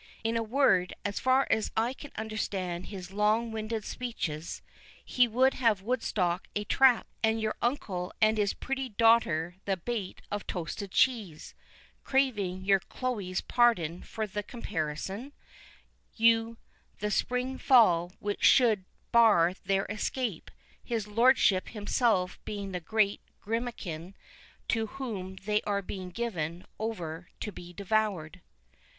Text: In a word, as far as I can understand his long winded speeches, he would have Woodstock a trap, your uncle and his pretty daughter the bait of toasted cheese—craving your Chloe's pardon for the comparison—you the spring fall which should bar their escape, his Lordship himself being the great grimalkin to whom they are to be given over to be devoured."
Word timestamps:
In 0.23 0.35
a 0.35 0.41
word, 0.41 0.95
as 1.05 1.19
far 1.19 1.45
as 1.51 1.69
I 1.77 1.93
can 1.93 2.09
understand 2.15 2.87
his 2.87 3.11
long 3.11 3.51
winded 3.51 3.85
speeches, 3.85 4.63
he 5.05 5.27
would 5.27 5.53
have 5.53 5.83
Woodstock 5.83 6.47
a 6.55 6.63
trap, 6.63 7.05
your 7.23 7.55
uncle 7.61 8.11
and 8.19 8.39
his 8.39 8.55
pretty 8.55 8.89
daughter 8.89 9.57
the 9.65 9.77
bait 9.77 10.23
of 10.31 10.47
toasted 10.47 10.89
cheese—craving 10.89 12.65
your 12.65 12.79
Chloe's 12.79 13.41
pardon 13.41 14.01
for 14.01 14.25
the 14.25 14.41
comparison—you 14.41 16.57
the 16.97 17.11
spring 17.11 17.59
fall 17.59 18.11
which 18.17 18.43
should 18.43 18.85
bar 19.11 19.53
their 19.65 19.85
escape, 19.85 20.49
his 20.83 21.07
Lordship 21.07 21.67
himself 21.69 22.39
being 22.43 22.71
the 22.71 22.79
great 22.79 23.21
grimalkin 23.39 24.15
to 24.67 24.87
whom 24.97 25.35
they 25.45 25.61
are 25.61 25.81
to 25.83 25.87
be 25.87 26.03
given 26.09 26.65
over 26.79 27.29
to 27.39 27.51
be 27.51 27.71
devoured." 27.71 28.41